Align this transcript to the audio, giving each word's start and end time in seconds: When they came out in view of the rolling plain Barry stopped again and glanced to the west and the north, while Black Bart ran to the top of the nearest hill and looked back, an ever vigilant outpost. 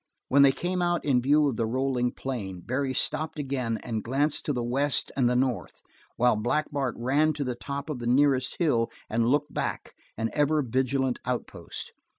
When 0.29 0.41
they 0.41 0.51
came 0.51 0.81
out 0.81 1.05
in 1.05 1.21
view 1.21 1.47
of 1.47 1.57
the 1.57 1.67
rolling 1.67 2.11
plain 2.11 2.61
Barry 2.61 2.91
stopped 2.95 3.37
again 3.37 3.77
and 3.83 4.03
glanced 4.03 4.45
to 4.45 4.51
the 4.51 4.63
west 4.63 5.11
and 5.15 5.29
the 5.29 5.35
north, 5.35 5.83
while 6.15 6.35
Black 6.35 6.71
Bart 6.71 6.95
ran 6.97 7.33
to 7.33 7.43
the 7.43 7.53
top 7.53 7.87
of 7.87 7.99
the 7.99 8.07
nearest 8.07 8.57
hill 8.57 8.89
and 9.11 9.27
looked 9.29 9.53
back, 9.53 9.93
an 10.17 10.31
ever 10.33 10.63
vigilant 10.63 11.19
outpost. 11.23 11.93